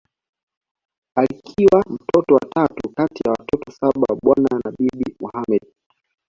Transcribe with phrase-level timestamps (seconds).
[1.15, 5.63] Alikiwa mtoto wa tatu kati ya watoto saba wa Bwana na Bibi Mohamed